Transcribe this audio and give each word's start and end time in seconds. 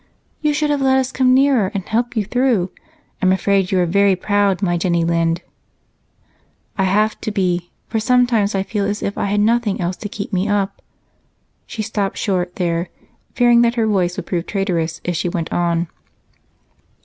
"You 0.41 0.51
should 0.51 0.71
have 0.71 0.81
let 0.81 0.97
us 0.97 1.11
come 1.11 1.31
nearer 1.31 1.67
and 1.75 1.83
help 1.87 2.17
you 2.17 2.25
through. 2.25 2.71
I'm 3.21 3.31
afraid 3.31 3.69
you 3.69 3.79
are 3.81 3.85
very 3.85 4.15
proud, 4.15 4.63
my 4.63 4.75
Jenny 4.75 5.05
Lind." 5.05 5.43
"I 6.75 6.85
have 6.85 7.21
to 7.21 7.29
be, 7.29 7.69
for 7.87 7.99
sometimes 7.99 8.55
I 8.55 8.63
feel 8.63 8.85
as 8.85 9.03
if 9.03 9.15
I 9.15 9.25
had 9.25 9.41
nothing 9.41 9.79
else 9.79 9.97
to 9.97 10.09
keep 10.09 10.33
me 10.33 10.47
up." 10.47 10.81
She 11.67 11.83
stopped 11.83 12.17
short 12.17 12.55
there, 12.55 12.89
fearing 13.35 13.61
that 13.61 13.75
her 13.75 13.85
voice 13.85 14.17
would 14.17 14.25
prove 14.25 14.47
traitorous 14.47 15.01
if 15.03 15.15
she 15.15 15.29
went 15.29 15.53
on. 15.53 15.87